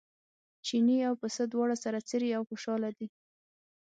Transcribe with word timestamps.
چیني 0.65 0.97
او 1.07 1.13
پسه 1.21 1.43
دواړه 1.53 1.75
سره 1.83 2.05
څري 2.09 2.29
او 2.37 2.43
خوشاله 2.49 2.89
دي. 2.97 3.07